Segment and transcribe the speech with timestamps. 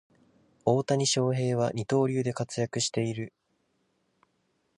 [0.65, 3.33] 大谷翔平は二刀流で活躍している